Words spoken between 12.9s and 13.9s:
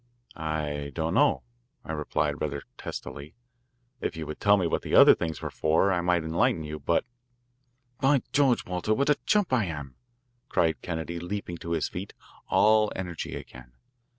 energy again.